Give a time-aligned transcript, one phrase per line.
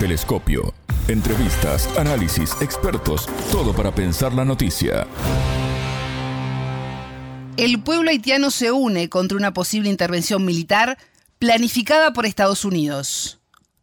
[0.00, 0.72] Telescopio.
[1.08, 5.06] Entrevistas, análisis, expertos, todo para pensar la noticia.
[7.58, 10.96] El pueblo haitiano se une contra una posible intervención militar
[11.38, 13.40] planificada por Estados Unidos.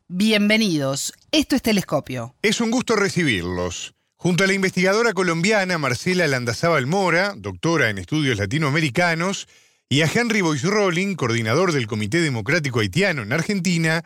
[0.07, 2.33] Bienvenidos, esto es Telescopio.
[2.41, 3.93] Es un gusto recibirlos.
[4.15, 9.47] Junto a la investigadora colombiana Marcela Landazábal Mora, doctora en estudios latinoamericanos,
[9.87, 14.03] y a Henry Boyce Rolling, coordinador del Comité Democrático Haitiano en Argentina,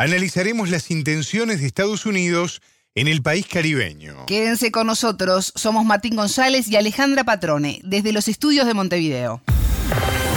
[0.00, 2.62] analizaremos las intenciones de Estados Unidos
[2.94, 4.24] en el país caribeño.
[4.24, 9.42] Quédense con nosotros, somos Martín González y Alejandra Patrone, desde los estudios de Montevideo.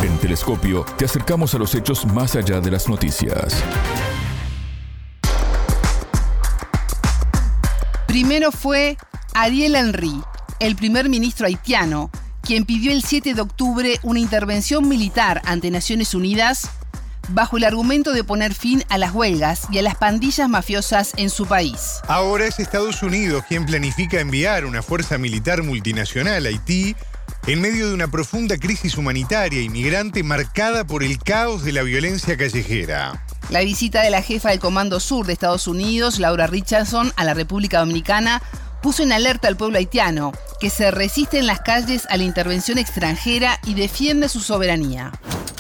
[0.04, 3.56] En Telescopio te acercamos a los hechos más allá de las noticias.
[8.06, 8.98] Primero fue
[9.34, 10.22] Ariel Henry,
[10.60, 16.14] el primer ministro haitiano, quien pidió el 7 de octubre una intervención militar ante Naciones
[16.14, 16.70] Unidas
[17.30, 21.30] bajo el argumento de poner fin a las huelgas y a las pandillas mafiosas en
[21.30, 22.02] su país.
[22.08, 26.96] Ahora es Estados Unidos quien planifica enviar una fuerza militar multinacional a Haití
[27.48, 31.84] en medio de una profunda crisis humanitaria y migrante marcada por el caos de la
[31.84, 33.26] violencia callejera.
[33.50, 37.34] La visita de la jefa del Comando Sur de Estados Unidos, Laura Richardson, a la
[37.34, 38.42] República Dominicana
[38.82, 42.78] puso en alerta al pueblo haitiano, que se resiste en las calles a la intervención
[42.78, 45.12] extranjera y defiende su soberanía.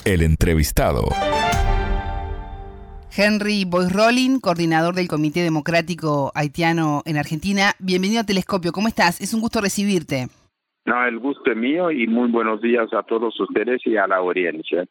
[0.03, 1.07] El entrevistado.
[3.15, 7.73] Henry Boyce Rolling, coordinador del Comité Democrático Haitiano en Argentina.
[7.77, 8.71] Bienvenido a Telescopio.
[8.71, 9.21] ¿Cómo estás?
[9.21, 10.29] Es un gusto recibirte.
[10.85, 14.17] No, el gusto es mío y muy buenos días a todos ustedes y a la
[14.17, 14.85] audiencia.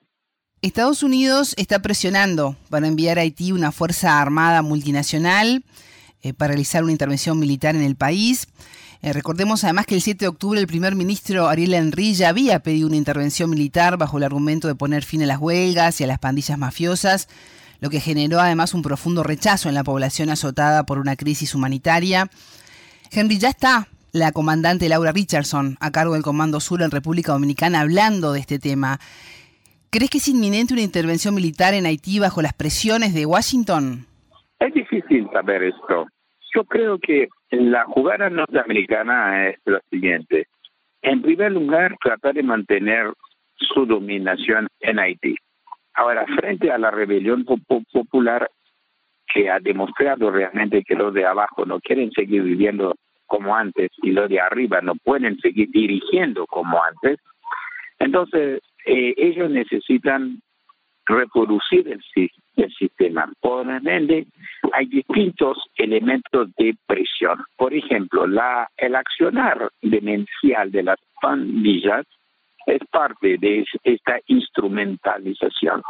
[0.63, 5.65] Estados Unidos está presionando para enviar a Haití una fuerza armada multinacional
[6.23, 8.47] eh, para realizar una intervención militar en el país.
[9.03, 12.61] Eh, recordemos además que el 7 de octubre el primer ministro Ariel Henry ya había
[12.61, 16.07] pedido una intervención militar bajo el argumento de poner fin a las huelgas y a
[16.07, 17.29] las pandillas mafiosas,
[17.83, 22.29] lo que generó además un profundo rechazo en la población azotada por una crisis humanitaria.
[23.11, 27.81] Henry, ya está la comandante Laura Richardson a cargo del Comando Sur en República Dominicana
[27.81, 28.99] hablando de este tema.
[29.91, 34.07] ¿Crees que es inminente una intervención militar en Haití bajo las presiones de Washington?
[34.61, 36.07] Es difícil saber esto.
[36.55, 40.47] Yo creo que la jugada norteamericana es la siguiente.
[41.03, 43.13] En primer lugar, tratar de mantener
[43.57, 45.35] su dominación en Haití.
[45.95, 48.49] Ahora, frente a la rebelión popular
[49.33, 52.95] que ha demostrado realmente que los de abajo no quieren seguir viviendo
[53.27, 57.19] como antes y los de arriba no pueden seguir dirigiendo como antes,
[57.99, 60.41] entonces eh, ellos necesitan
[61.07, 63.31] reproducir el, el sistema.
[63.41, 64.27] Por ende,
[64.73, 67.43] hay distintos elementos de presión.
[67.57, 72.07] Por ejemplo, la, el accionar demencial de las pandillas
[72.67, 75.83] es parte de esta instrumentalización.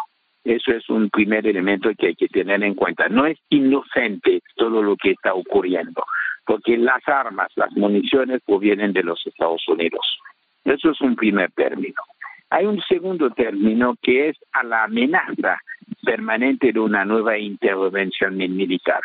[0.44, 3.08] Eso es un primer elemento que hay que tener en cuenta.
[3.08, 6.04] No es inocente todo lo que está ocurriendo,
[6.44, 10.18] porque las armas, las municiones provienen de los Estados Unidos.
[10.64, 12.02] Eso es un primer término.
[12.50, 15.58] Hay un segundo término que es a la amenaza
[16.04, 19.00] permanente de una nueva intervención militar.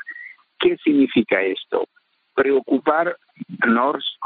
[0.60, 1.88] ¿Qué significa esto?
[2.34, 4.18] Preocuparnos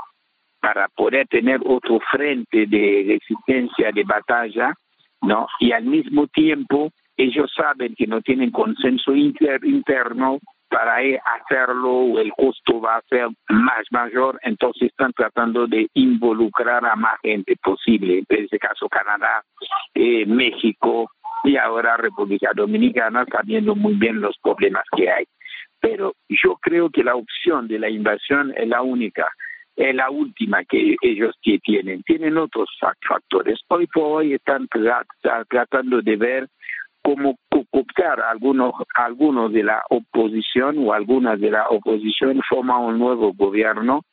[0.62, 4.74] para poder tener otro frente de resistencia, de batalla,
[5.22, 5.48] ¿no?
[5.60, 10.40] Y al mismo tiempo ellos saben que no tienen consenso interno
[10.70, 11.00] para
[11.36, 17.20] hacerlo el costo va a ser más mayor, entonces están tratando de involucrar a más
[17.22, 19.44] gente posible, en este caso Canadá,
[19.94, 21.12] eh, México
[21.44, 25.26] y ahora República Dominicana, sabiendo muy bien los problemas que hay.
[25.82, 29.28] Pero yo creo que la opción de la invasión es la única,
[29.82, 32.04] es la última que ellos tienen.
[32.04, 32.70] Tienen otros
[33.08, 33.60] factores.
[33.68, 34.68] Hoy por hoy están
[35.50, 36.48] tratando de ver
[37.02, 43.34] cómo cooptar algunos algunos de la oposición o algunas de la oposición forma un nuevo
[43.34, 44.04] gobierno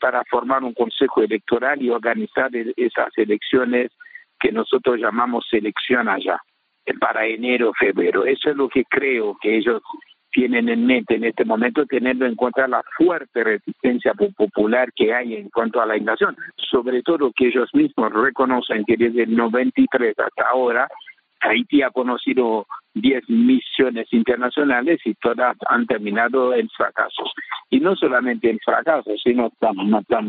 [0.00, 3.90] para formar un consejo electoral y organizar e-, esas elecciones
[4.40, 6.40] que nosotros llamamos selección allá
[6.86, 9.82] eh, para enero febrero eso es lo que creo que ellos
[10.38, 15.34] tienen en mente en este momento teniendo en cuenta la fuerte resistencia popular que hay
[15.34, 16.36] en cuanto a la invasión
[16.70, 20.86] sobre todo que ellos mismos reconocen que desde el 93 hasta ahora
[21.40, 27.32] Haití ha conocido 10 misiones internacionales y todas han terminado en fracasos.
[27.70, 29.52] Y no solamente en fracasos, sino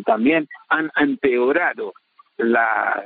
[0.06, 1.94] también han empeorado
[2.40, 3.04] la,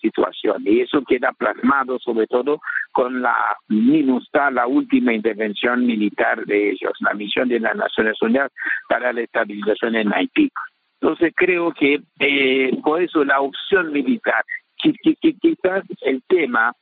[0.00, 0.62] situación.
[0.64, 2.60] Y eso queda plasmado sobre todo
[2.92, 8.52] con la MINUSTA, la última intervención militar de ellos, la misión de las Naciones Unidas
[8.88, 10.50] para la estabilización en Haití.
[11.00, 14.44] Entonces creo que eh, por eso la opción militar,
[14.76, 16.72] quizás el tema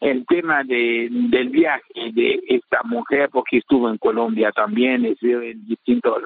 [0.00, 5.66] el tema de, del viaje de esta mujer, porque estuvo en Colombia también, estuvo en
[5.66, 6.22] distintos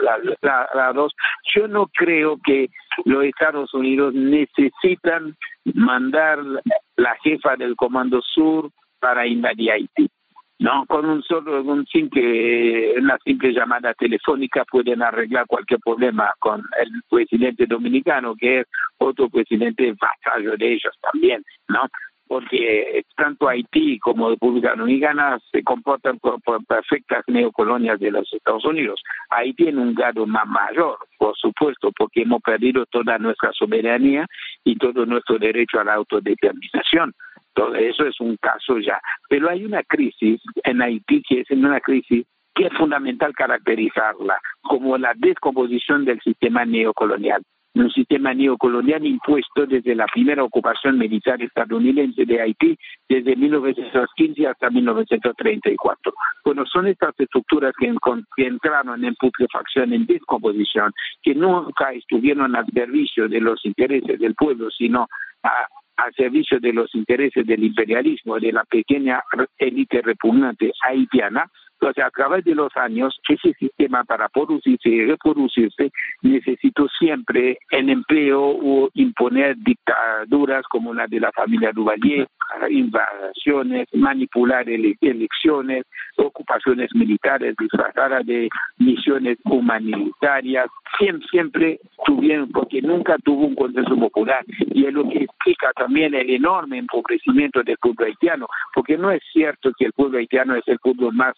[0.72, 1.12] lados,
[1.54, 2.68] yo no creo que
[3.04, 5.34] los Estados Unidos necesitan
[5.74, 6.38] mandar
[6.96, 8.70] la jefa del Comando Sur
[9.00, 10.08] para invadir Haití.
[10.58, 16.62] No, con un solo, un simple, una simple llamada telefónica pueden arreglar cualquier problema con
[16.80, 18.66] el presidente dominicano, que es
[18.98, 21.80] otro presidente vasallo de ellos también, ¿no?
[22.32, 29.02] Porque tanto Haití como República Dominicana se comportan por, perfectas neocolonias de los Estados Unidos.
[29.28, 34.26] Haití tiene un grado más mayor, por supuesto, porque hemos perdido toda nuestra soberanía
[34.64, 37.12] y todo nuestro derecho a la autodeterminación.
[37.52, 38.98] Todo eso es un caso ya.
[39.28, 42.24] Pero hay una crisis en Haití que es una crisis
[42.54, 47.42] que es fundamental caracterizarla como la descomposición del sistema neocolonial
[47.74, 52.78] un sistema neocolonial impuesto desde la primera ocupación militar estadounidense de Haití
[53.08, 56.12] desde 1915 hasta 1934.
[56.44, 57.92] Bueno, son estas estructuras que,
[58.44, 60.92] entraron en putrefacción, en descomposición,
[61.22, 65.08] que nunca estuvieron al servicio de los intereses del pueblo, sino
[65.42, 69.22] al servicio de los intereses del imperialismo, de la pequeña
[69.58, 71.50] élite repugnante haitiana,
[71.82, 75.90] entonces, a través de los años, ese sistema para producirse y reproducirse
[76.20, 82.28] necesitó siempre el empleo o imponer dictaduras como la de la familia Duvalier,
[82.70, 85.84] invasiones, manipular elecciones,
[86.18, 88.48] ocupaciones militares disfrazadas de
[88.78, 90.68] misiones humanitarias,
[90.98, 94.44] siempre, siempre tuvieron, porque nunca tuvo un consenso popular.
[94.72, 99.22] Y es lo que explica también el enorme empobrecimiento del pueblo haitiano, porque no es
[99.32, 101.34] cierto que el pueblo haitiano es el pueblo más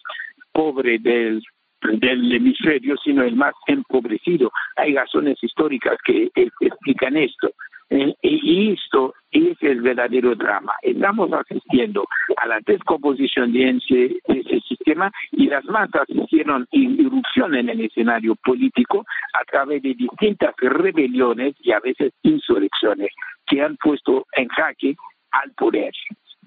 [0.55, 1.43] pobre del,
[1.81, 4.49] del hemisferio, sino el más empobrecido.
[4.77, 7.51] Hay razones históricas que explican esto.
[7.91, 10.73] Eh, y esto es el verdadero drama.
[10.81, 12.07] Estamos asistiendo
[12.37, 18.35] a la descomposición de ese, ese, sistema y las masas hicieron irrupción en el escenario
[18.43, 23.09] político a través de distintas rebeliones y a veces insurrecciones
[23.45, 24.95] que han puesto en jaque
[25.31, 25.91] al poder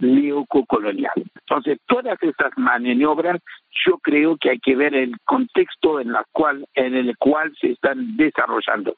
[0.00, 1.25] neocolonial.
[1.41, 3.41] Entonces, todas estas maniobras,
[3.87, 7.73] yo creo que hay que ver el contexto en, la cual, en el cual se
[7.73, 8.97] están desarrollando.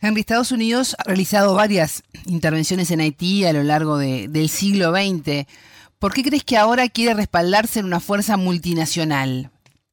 [0.00, 5.46] Henry, Estados Unidos ha realizado varias intervenciones en Haití a lo largo del siglo XX.
[5.98, 9.50] ¿Por qué crees que ahora quiere respaldarse en una fuerza multinacional?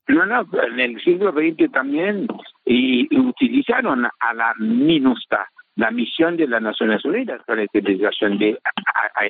[0.08, 2.28] No, no, en el siglo XX también
[2.66, 8.60] y utilizaron a la MINUSTA, la misión de las Naciones Unidas para la estabilización de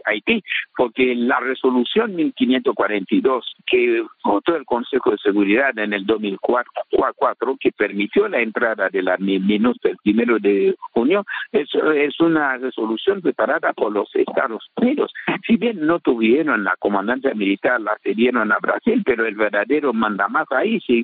[0.05, 0.43] Haití,
[0.75, 8.27] porque la resolución 1542 que votó el Consejo de Seguridad en el 2004, que permitió
[8.27, 13.91] la entrada de la MINUSTA el primero de junio, es, es una resolución preparada por
[13.91, 15.11] los Estados Unidos.
[15.47, 20.47] Si bien no tuvieron la comandancia militar, la cedieron a Brasil, pero el verdadero mandamás
[20.51, 21.03] ahí sí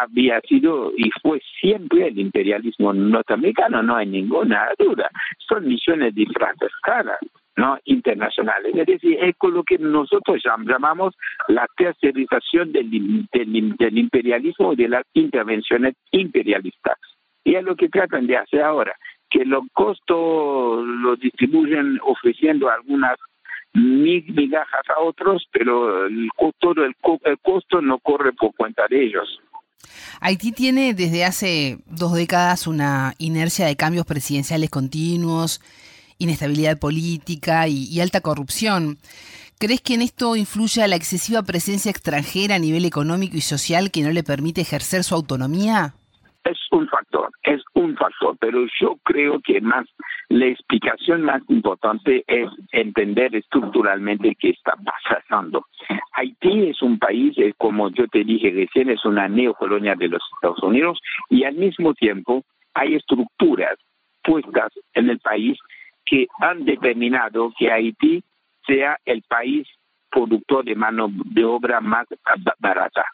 [0.00, 5.10] había sido y fue siempre el imperialismo norteamericano, no hay ninguna duda.
[5.48, 7.18] Son misiones disfrazadas,
[7.56, 7.78] ¿no?
[7.84, 8.72] internacionales.
[8.74, 11.14] Es decir, es con lo que nosotros llamamos
[11.48, 12.90] la tercerización del,
[13.32, 16.98] del, imperialismo y de las intervenciones imperialistas.
[17.44, 18.94] Y es lo que tratan de hacer ahora,
[19.28, 23.18] que los costos los distribuyen ofreciendo algunas
[23.74, 26.94] migajas a otros, pero el costo, el,
[27.24, 29.40] el costo no corre por cuenta de ellos.
[30.20, 35.60] Haití tiene desde hace dos décadas una inercia de cambios presidenciales continuos,
[36.22, 38.98] inestabilidad política y, alta corrupción.
[39.58, 44.02] ¿Crees que en esto influye la excesiva presencia extranjera a nivel económico y social que
[44.02, 45.94] no le permite ejercer su autonomía?
[46.44, 49.86] Es un factor, es un factor, pero yo creo que más
[50.28, 55.66] la explicación más importante es entender estructuralmente qué está pasando.
[56.14, 60.22] Haití es un país, eh, como yo te dije recién, es una neocolonia de los
[60.34, 60.98] Estados Unidos
[61.30, 62.42] y al mismo tiempo
[62.74, 63.78] hay estructuras
[64.24, 65.58] puestas en el país
[66.04, 68.22] que han determinado que Haití
[68.66, 69.66] sea el país
[70.10, 72.06] productor de mano de obra más
[72.58, 73.04] barata.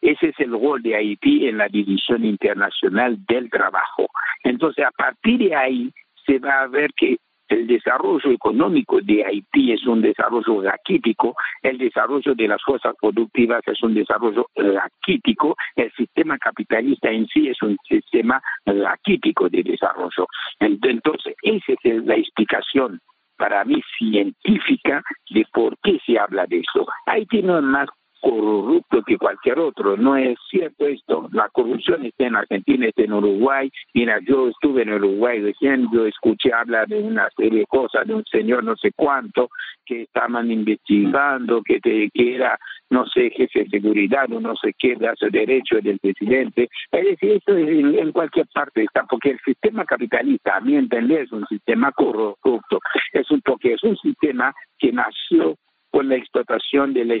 [0.00, 4.06] Ese es el rol de Haití en la división internacional del trabajo.
[4.44, 5.92] Entonces, a partir de ahí
[6.26, 7.16] se va a ver que
[7.48, 13.62] el desarrollo económico de Haití es un desarrollo raquítico, el desarrollo de las fuerzas productivas
[13.66, 20.26] es un desarrollo raquítico, el sistema capitalista en sí es un sistema raquítico de desarrollo.
[20.60, 23.00] Entonces, esa es la explicación
[23.36, 26.86] para mí científica de por qué se habla de eso.
[27.06, 27.88] Haití no es más
[28.24, 29.96] corrupto que cualquier otro.
[29.96, 31.28] No es cierto esto.
[31.32, 33.70] La corrupción está en Argentina, está en Uruguay.
[33.92, 38.14] Mira, yo estuve en Uruguay recién, yo escuché hablar de una serie de cosas de
[38.14, 39.48] un señor no sé cuánto
[39.84, 41.78] que estaban investigando, que,
[42.14, 46.70] era, no sé, jefe de seguridad o no sé qué, de hace derecho del presidente.
[46.90, 51.22] Es decir, esto en, en, cualquier parte está, porque el sistema capitalista, a mi entender,
[51.22, 52.80] es un sistema corrupto.
[53.12, 55.56] Es un, porque es un sistema que nació
[55.94, 57.14] con la explotación de la,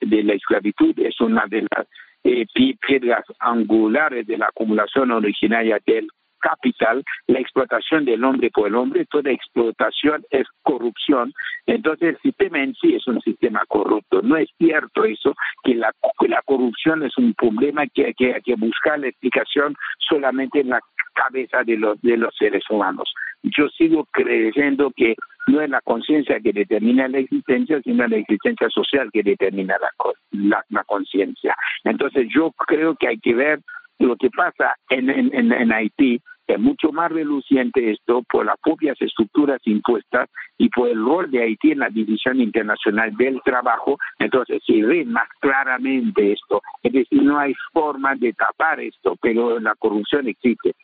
[0.00, 1.86] de la esclavitud, es una de las
[2.24, 2.44] eh,
[2.80, 6.08] piedras angulares de la acumulación originaria del
[6.40, 11.32] capital, la explotación del hombre por el hombre, toda explotación es corrupción.
[11.66, 14.22] Entonces el sistema en sí es un sistema corrupto.
[14.22, 15.32] No es cierto eso,
[15.62, 15.92] que la,
[16.26, 20.80] la corrupción es un problema que hay que, que buscar la explicación solamente en la
[21.14, 23.14] cabeza de los, de los seres humanos.
[23.44, 25.14] Yo sigo creyendo que
[25.46, 29.90] no es la conciencia que determina la existencia, sino la existencia social que determina la,
[30.32, 31.54] la, la conciencia.
[31.84, 33.60] Entonces yo creo que hay que ver
[33.98, 39.00] lo que pasa en, en, en Haití es mucho más reluciente esto por las propias
[39.00, 43.96] estructuras impuestas y por el rol de Haití en la división internacional del trabajo.
[44.18, 46.60] Entonces se ve más claramente esto.
[46.82, 50.74] Es decir, no hay forma de tapar esto, pero la corrupción existe.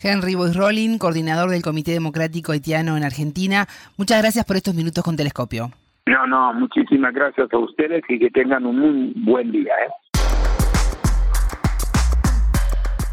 [0.00, 5.04] Henry Boyce Rolling, coordinador del Comité Democrático Haitiano en Argentina, muchas gracias por estos minutos
[5.04, 5.70] con Telescopio.
[6.06, 9.72] No, no, muchísimas gracias a ustedes y que tengan un muy buen día.
[9.86, 9.90] ¿eh?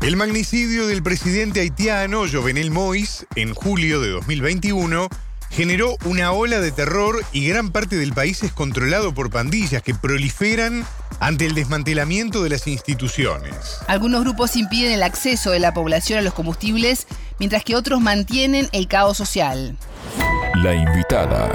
[0.02, 5.08] El magnicidio del presidente haitiano Jovenel Moïse en julio de 2021
[5.50, 9.96] generó una ola de terror y gran parte del país es controlado por pandillas que
[9.96, 10.86] proliferan
[11.20, 13.54] ante el desmantelamiento de las instituciones.
[13.88, 17.08] Algunos grupos impiden el acceso de la población a los combustibles,
[17.40, 19.78] mientras que otros mantienen el caos social.
[20.56, 21.52] La invitada.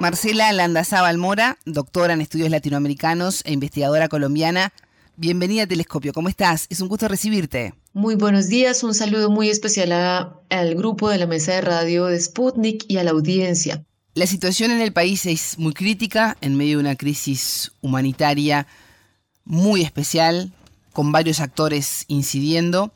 [0.00, 4.72] Marcela Landazábal Mora, doctora en estudios latinoamericanos e investigadora colombiana,
[5.20, 6.68] Bienvenida a Telescopio, ¿cómo estás?
[6.70, 7.74] Es un gusto recibirte.
[7.92, 12.20] Muy buenos días, un saludo muy especial al grupo de la mesa de radio de
[12.20, 13.84] Sputnik y a la audiencia.
[14.14, 18.68] La situación en el país es muy crítica en medio de una crisis humanitaria
[19.44, 20.52] muy especial,
[20.92, 22.92] con varios actores incidiendo.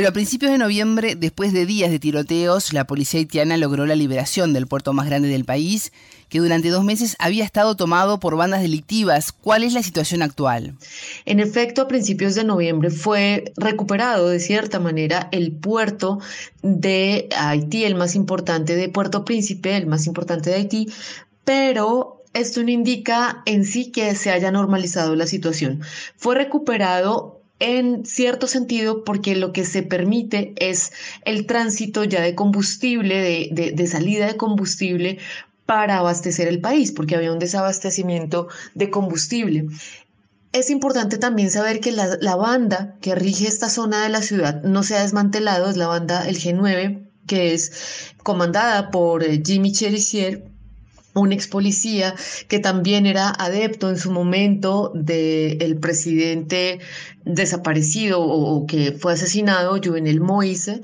[0.00, 3.94] Pero a principios de noviembre, después de días de tiroteos, la policía haitiana logró la
[3.94, 5.92] liberación del puerto más grande del país,
[6.30, 9.30] que durante dos meses había estado tomado por bandas delictivas.
[9.30, 10.74] ¿Cuál es la situación actual?
[11.26, 16.18] En efecto, a principios de noviembre fue recuperado de cierta manera el puerto
[16.62, 20.88] de Haití, el más importante de Puerto Príncipe, el más importante de Haití,
[21.44, 25.82] pero esto no indica en sí que se haya normalizado la situación.
[26.16, 30.92] Fue recuperado en cierto sentido porque lo que se permite es
[31.24, 35.18] el tránsito ya de combustible, de, salida de combustible
[35.66, 39.66] para abastecer el país, porque había un desabastecimiento de combustible.
[40.52, 44.64] Es importante también saber que la, la, banda que rige esta zona de la ciudad
[44.64, 49.70] no se ha desmantelado, es la banda El G9, que es comandada por eh, Jimmy
[49.70, 50.49] Cherizier,
[51.14, 52.14] un ex policía
[52.48, 56.80] que también era adepto en su momento del presidente
[57.24, 60.82] desaparecido o, que fue asesinado, Juvenel Moise,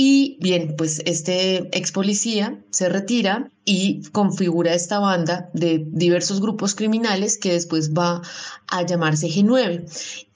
[0.00, 6.76] y bien, pues este ex policía se retira y configura esta banda de diversos grupos
[6.76, 8.22] criminales que después va
[8.68, 9.86] a llamarse G9.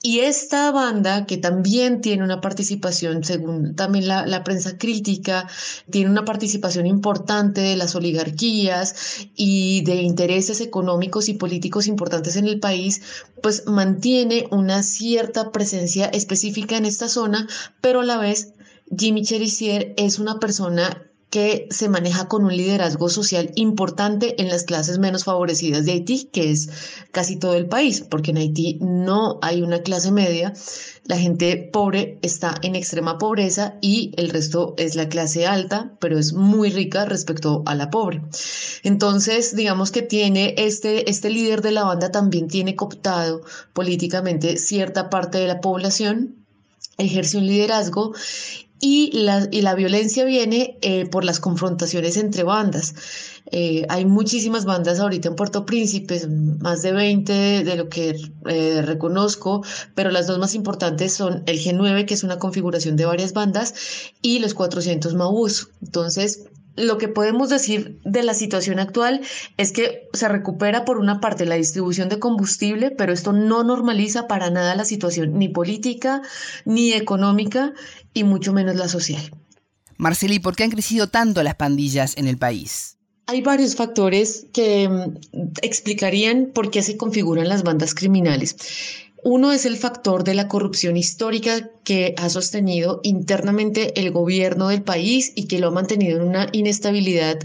[0.01, 5.47] Y esta banda, que también tiene una participación, según también la, la prensa crítica,
[5.89, 8.95] tiene una participación importante de las oligarquías
[9.33, 13.01] y de intereses económicos y políticos importantes en el país,
[13.41, 17.47] pues mantiene una cierta presencia específica en esta zona,
[17.81, 18.52] pero a la vez
[18.97, 24.65] Jimmy Cherizier es una persona que se maneja con un liderazgo social importante en las
[24.65, 26.69] clases menos favorecidas de Haití, que es
[27.11, 30.53] casi todo el país, porque en Haití no hay una clase media,
[31.05, 36.19] la gente pobre está en extrema pobreza y el resto es la clase alta, pero
[36.19, 38.21] es muy rica respecto a la pobre.
[38.83, 43.41] Entonces, digamos que tiene este, este líder de la banda también tiene cooptado
[43.73, 46.43] políticamente cierta parte de la población
[46.97, 48.13] ejerce un liderazgo
[48.85, 52.93] y la, y la violencia viene eh, por las confrontaciones entre bandas.
[53.49, 56.19] Eh, hay muchísimas bandas ahorita en Puerto Príncipe,
[56.59, 58.13] más de 20 de lo que
[58.45, 59.63] eh, reconozco,
[59.95, 63.73] pero las dos más importantes son el G9, que es una configuración de varias bandas,
[64.21, 65.69] y los 400 Mabús.
[65.81, 66.43] Entonces,
[66.75, 69.21] lo que podemos decir de la situación actual
[69.57, 74.27] es que se recupera por una parte la distribución de combustible, pero esto no normaliza
[74.27, 76.21] para nada la situación ni política,
[76.65, 77.73] ni económica,
[78.13, 79.31] y mucho menos la social.
[79.97, 82.97] Marceli, ¿por qué han crecido tanto las pandillas en el país?
[83.25, 85.17] Hay varios factores que mm,
[85.61, 88.57] explicarían por qué se configuran las bandas criminales.
[89.23, 94.83] Uno es el factor de la corrupción histórica que ha sostenido internamente el gobierno del
[94.83, 97.39] país y que lo ha mantenido en una inestabilidad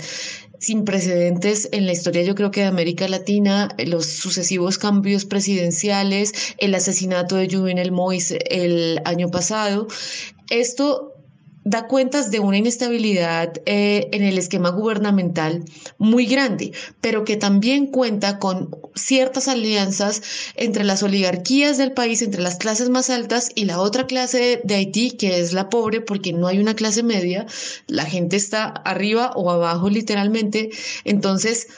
[0.58, 6.32] sin precedentes en la historia, yo creo que de América Latina, los sucesivos cambios presidenciales,
[6.58, 9.86] el asesinato de Juvenel Moïse el año pasado.
[10.50, 11.17] Esto
[11.68, 15.64] da cuentas de una inestabilidad eh, en el esquema gubernamental
[15.98, 16.72] muy grande,
[17.02, 20.22] pero que también cuenta con ciertas alianzas
[20.56, 24.74] entre las oligarquías del país, entre las clases más altas y la otra clase de
[24.76, 27.44] Haití, que es la pobre, porque no hay una clase media,
[27.86, 30.70] la gente está arriba o abajo literalmente.
[31.04, 31.68] Entonces,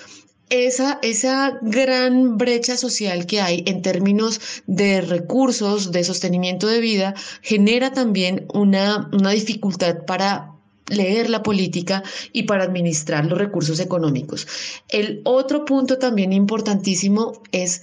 [0.50, 7.14] esa, esa gran brecha social que hay en términos de recursos, de sostenimiento de vida,
[7.40, 10.52] genera también una, una dificultad para
[10.88, 12.02] leer la política
[12.32, 14.46] y para administrar los recursos económicos.
[14.88, 17.82] El otro punto también importantísimo es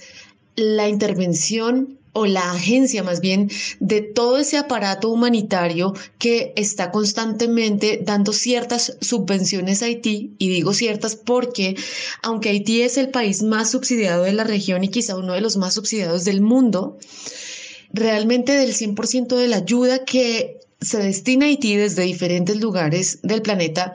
[0.56, 3.50] la intervención o la agencia más bien
[3.80, 10.72] de todo ese aparato humanitario que está constantemente dando ciertas subvenciones a Haití, y digo
[10.72, 11.76] ciertas porque
[12.22, 15.56] aunque Haití es el país más subsidiado de la región y quizá uno de los
[15.56, 16.98] más subsidiados del mundo,
[17.92, 23.42] realmente del 100% de la ayuda que se destina a Haití desde diferentes lugares del
[23.42, 23.94] planeta,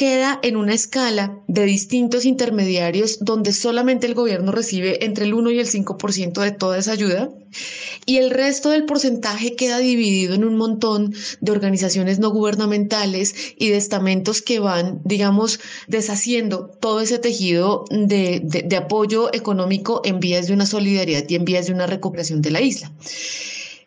[0.00, 5.50] queda en una escala de distintos intermediarios donde solamente el gobierno recibe entre el 1
[5.50, 7.28] y el 5% de toda esa ayuda
[8.06, 13.68] y el resto del porcentaje queda dividido en un montón de organizaciones no gubernamentales y
[13.68, 20.46] de estamentos que van, digamos, deshaciendo todo ese tejido de, de apoyo económico en vías
[20.46, 22.90] de una solidaridad y en vías de una recuperación de la isla.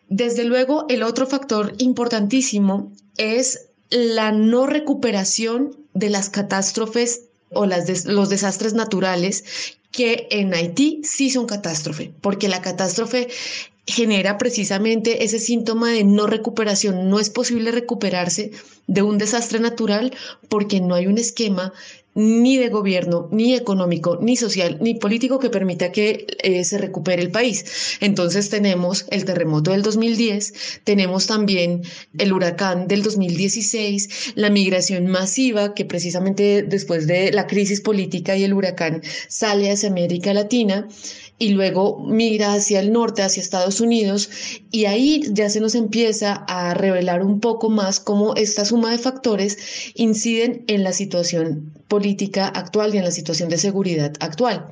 [0.08, 8.04] Desde luego, el otro factor importantísimo es la no recuperación de las catástrofes o las
[8.04, 9.44] los desastres naturales
[9.90, 13.28] que en Haití sí son catástrofe, porque la catástrofe
[13.86, 17.08] genera precisamente ese síntoma de no recuperación.
[17.10, 18.52] No es posible recuperarse
[18.86, 20.12] de un desastre natural
[20.48, 21.72] porque no hay un esquema
[22.14, 27.20] ni de gobierno, ni económico, ni social, ni político que permita que eh, se recupere
[27.20, 27.96] el país.
[28.00, 31.82] Entonces tenemos el terremoto del 2010, tenemos también
[32.16, 38.44] el huracán del 2016, la migración masiva que precisamente después de la crisis política y
[38.44, 40.86] el huracán sale hacia América Latina
[41.38, 44.30] y luego migra hacia el norte, hacia Estados Unidos,
[44.70, 48.98] y ahí ya se nos empieza a revelar un poco más cómo esta suma de
[48.98, 49.58] factores
[49.94, 54.66] inciden en la situación política actual y en la situación de seguridad actual.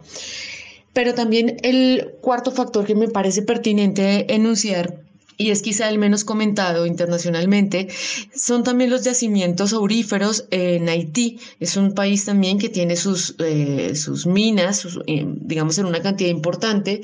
[0.93, 5.02] Pero también el cuarto factor que me parece pertinente enunciar
[5.37, 7.89] y es quizá el menos comentado internacionalmente,
[8.35, 11.39] son también los yacimientos auríferos en Haití.
[11.61, 16.31] Es un país también que tiene sus, eh, sus minas, eh, digamos, en una cantidad
[16.31, 17.01] importante.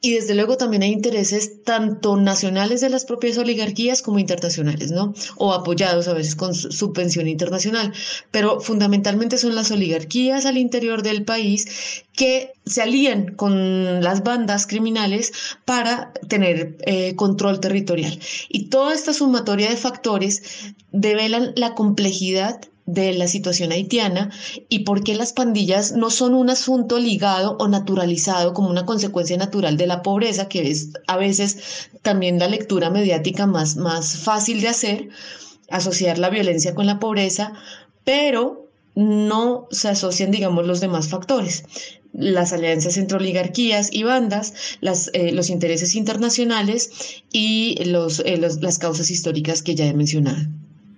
[0.00, 5.12] Y desde luego también hay intereses tanto nacionales de las propias oligarquías como internacionales, ¿no?
[5.36, 7.92] O apoyados a veces con subvención internacional.
[8.30, 14.66] Pero fundamentalmente son las oligarquías al interior del país que se alían con las bandas
[14.66, 15.32] criminales
[15.64, 18.18] para tener eh, control territorial.
[18.48, 20.42] Y toda esta sumatoria de factores
[20.90, 24.32] develan la complejidad de la situación haitiana
[24.68, 29.36] y por qué las pandillas no son un asunto ligado o naturalizado como una consecuencia
[29.36, 34.60] natural de la pobreza, que es a veces también la lectura mediática más, más fácil
[34.60, 35.08] de hacer,
[35.70, 37.52] asociar la violencia con la pobreza,
[38.02, 41.62] pero no se asocian, digamos, los demás factores
[42.18, 48.22] las alianzas entre oligarquías y bandas, las, eh, los intereses internacionales y eh, los,
[48.60, 50.38] las causas históricas que ya he mencionado.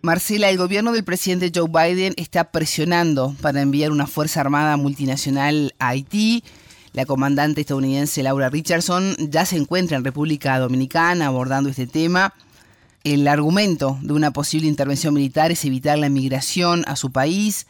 [0.02, 5.74] Marcela, el gobierno del presidente Joe Biden está presionando para enviar una fuerza armada multinacional
[5.78, 6.42] a Haití.
[6.94, 12.32] La comandante estadounidense Laura Richardson ya se encuentra en República Dominicana abordando este tema.
[13.04, 17.66] El argumento de una posible intervención militar es evitar la migración a su país,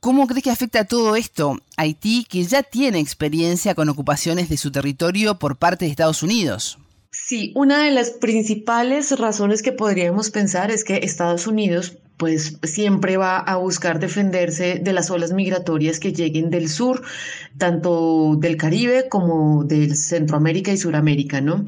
[0.00, 4.56] ¿Cómo crees que afecta todo esto a Haití, que ya tiene experiencia con ocupaciones de
[4.56, 6.78] su territorio por parte de Estados Unidos?
[7.10, 13.16] Sí, una de las principales razones que podríamos pensar es que Estados Unidos pues siempre
[13.16, 17.02] va a buscar defenderse de las olas migratorias que lleguen del sur,
[17.56, 21.64] tanto del Caribe como del Centroamérica y Suramérica, ¿no?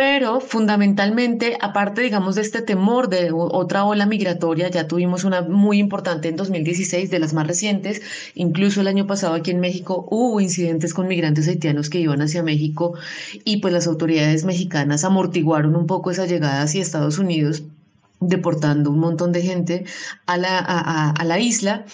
[0.00, 5.78] Pero fundamentalmente, aparte, digamos, de este temor de otra ola migratoria, ya tuvimos una muy
[5.78, 8.00] importante en 2016, de las más recientes,
[8.34, 12.42] incluso el año pasado aquí en México hubo incidentes con migrantes haitianos que iban hacia
[12.42, 12.94] México
[13.44, 17.64] y pues las autoridades mexicanas amortiguaron un poco esa llegada hacia Estados Unidos,
[18.20, 19.84] deportando un montón de gente
[20.24, 21.84] a la, a la isla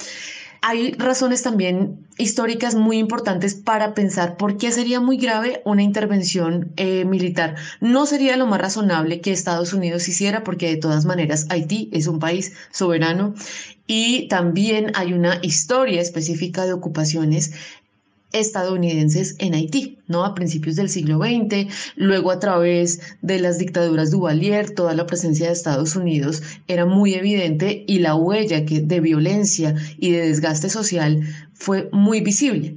[0.68, 6.72] hay razones también históricas muy importantes para pensar por qué sería muy grave una intervención
[6.76, 7.54] eh, militar.
[7.80, 12.08] No sería lo más razonable que Estados Unidos hiciera porque de todas maneras Haití es
[12.08, 13.32] un país soberano
[13.86, 17.52] y también hay una historia específica de ocupaciones
[18.38, 20.24] estadounidenses en Haití, ¿no?
[20.24, 25.46] A principios del siglo XX, luego a través de las dictaduras Duvalier, toda la presencia
[25.46, 31.22] de Estados Unidos era muy evidente y la huella de violencia y de desgaste social
[31.54, 32.76] fue muy visible.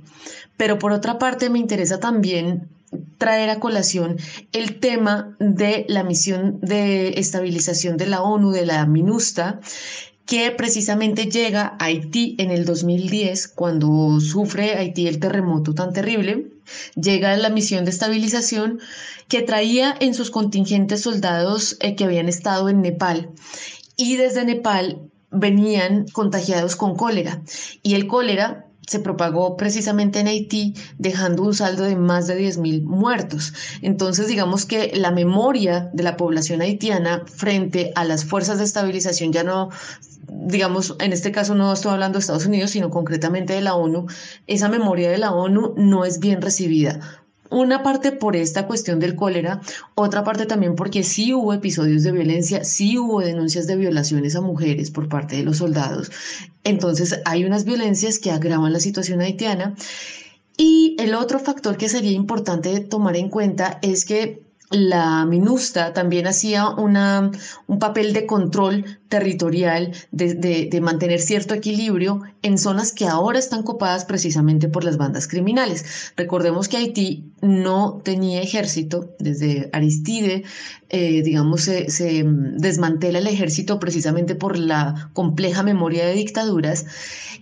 [0.58, 2.68] Pero por otra parte me interesa también
[3.18, 4.18] traer a colación
[4.52, 9.60] el tema de la misión de estabilización de la ONU, de la MINUSTA,
[10.30, 16.52] que precisamente llega a Haití en el 2010, cuando sufre Haití el terremoto tan terrible,
[16.96, 18.80] llega la misión de estabilización
[19.28, 23.32] que traía en sus contingentes soldados eh, que habían estado en Nepal
[23.98, 25.00] y desde Nepal
[25.32, 27.42] venían contagiados con cólera
[27.82, 32.82] y el cólera se propagó precisamente en Haití, dejando un saldo de más de 10.000
[32.82, 33.54] muertos.
[33.84, 39.32] Entonces, digamos que la memoria de la población haitiana frente a las fuerzas de estabilización
[39.32, 39.70] ya no
[40.32, 44.08] digamos, en este caso no estoy hablando de Estados Unidos, sino concretamente de la ONU,
[44.48, 47.00] esa memoria de la ONU no es bien recibida.
[47.52, 49.62] Una parte por esta cuestión del cólera,
[49.96, 54.42] otra parte también porque sí hubo episodios de violencia, sí hubo denuncias de violaciones a
[54.42, 56.12] mujeres por parte de los soldados.
[56.64, 59.76] Entonces hay unas violencias que agravan la situación haitiana.
[60.58, 66.28] Y el otro factor que sería importante tomar en cuenta es que la MINUSTA también
[66.28, 67.32] hacía una,
[67.66, 73.64] un papel de control territorial, de, de, mantener cierto equilibrio en zonas que ahora están
[73.64, 76.12] copadas precisamente por las bandas criminales.
[76.16, 80.44] Recordemos que Haití no tenía ejército, desde Aristide,
[80.90, 86.86] eh, digamos, se, se desmantela el ejército precisamente por la compleja memoria de dictaduras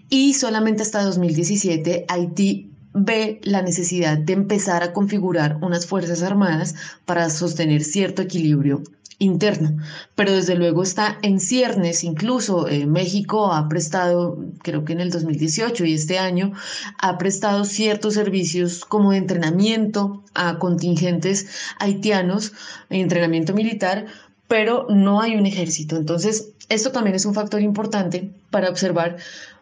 [0.10, 6.76] y solamente hasta 2017 Haití ve la necesidad de empezar a configurar unas Fuerzas Armadas
[7.06, 8.84] para sostener cierto equilibrio
[9.20, 9.78] interno,
[10.16, 15.10] pero desde luego está en ciernes, incluso eh, México ha prestado, creo que en el
[15.10, 16.54] 2018 y este año,
[17.00, 21.48] ha prestado ciertos servicios como de entrenamiento a contingentes
[21.80, 22.54] haitianos,
[22.90, 24.06] entrenamiento militar,
[24.48, 25.98] pero no hay un ejército.
[25.98, 29.18] Entonces, esto también es un factor importante para observar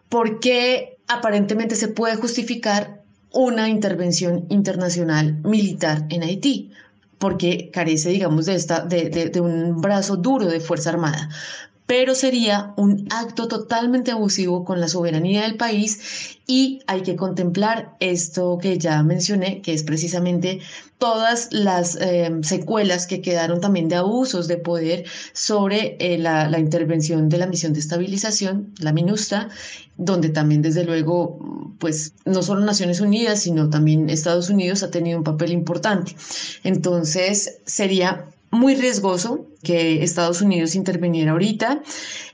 [0.10, 3.05] por qué aparentemente se puede justificar
[3.36, 6.71] una intervención internacional militar en Haití,
[7.19, 11.30] porque carece, digamos, de, esta, de, de, un brazo duro de Fuerza Armada
[11.86, 17.95] pero sería un acto totalmente abusivo con la soberanía del país y hay que contemplar
[18.00, 20.60] esto que ya mencioné, que es precisamente
[20.98, 26.60] todas las eh, secuelas que quedaron también de abusos de poder sobre eh, la, la,
[26.60, 29.50] intervención de la misión de estabilización, la MINUSTA,
[29.98, 31.39] donde también desde luego,
[31.80, 36.15] pues no solo Naciones Unidas, sino también Estados Unidos ha tenido un papel importante.
[36.63, 41.82] Entonces, sería muy riesgoso que Estados Unidos interviniera ahorita.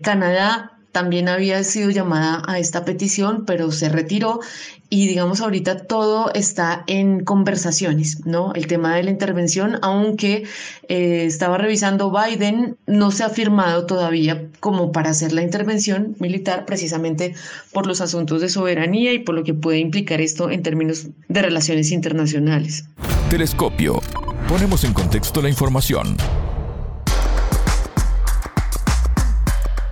[0.02, 4.42] Canadá también había sido llamada a esta petición, pero se retiró
[4.90, 8.54] y digamos ahorita todo está en conversaciones, ¿no?
[8.54, 10.44] El tema de la intervención, aunque
[10.90, 16.66] eh, estaba revisando Biden, no se ha firmado todavía como para hacer la intervención militar
[16.66, 17.36] precisamente
[17.72, 21.42] por los asuntos de soberanía y por lo que puede implicar esto en términos de
[21.42, 22.84] relaciones internacionales.
[23.32, 24.02] Telescopio.
[24.50, 26.18] Ponemos en contexto la información.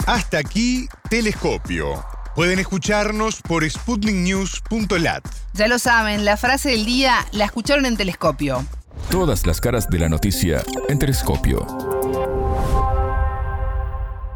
[0.05, 2.03] Hasta aquí, Telescopio.
[2.35, 5.23] Pueden escucharnos por sputniknews.lat.
[5.53, 8.65] Ya lo saben, la frase del día la escucharon en Telescopio.
[9.09, 11.65] Todas las caras de la noticia en Telescopio.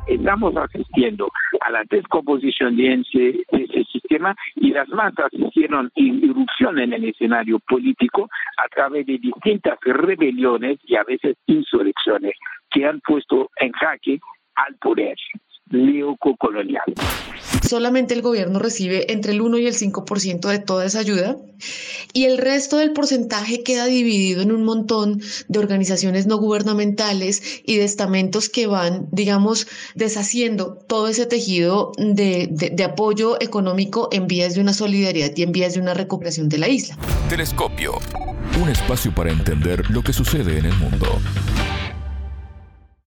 [0.08, 1.28] Estamos asistiendo
[1.62, 8.28] a la descomposición de ese, sistema y las masas hicieron irrupción en el escenario político
[8.58, 12.34] a través de distintas rebeliones y a veces insurrecciones
[12.72, 14.20] que han puesto en jaque
[14.56, 15.16] al poder
[15.74, 16.94] neocolonial.
[17.62, 21.38] Solamente el gobierno recibe entre el 1 y el 5% de toda esa ayuda
[22.14, 27.78] y el resto del porcentaje queda dividido en un montón de organizaciones no gubernamentales y
[27.78, 34.56] de estamentos que van, digamos, deshaciendo todo ese tejido de, de apoyo económico en vías
[34.56, 36.98] de una solidaridad y en vías de una recuperación de la isla.
[37.30, 37.94] Telescopio,
[38.62, 41.20] un espacio para entender lo que sucede en el mundo.